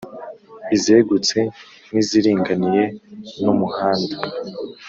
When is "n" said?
1.91-1.95